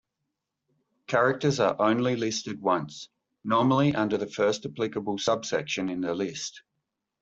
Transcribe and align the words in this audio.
Characters 1.05 1.59
are 1.59 1.75
only 1.77 2.15
listed 2.15 2.59
once, 2.59 3.09
normally 3.43 3.93
under 3.93 4.17
the 4.17 4.25
first 4.25 4.65
applicable 4.65 5.19
subsection 5.19 5.89
in 5.89 6.01
the 6.01 6.15
list. 6.15 6.63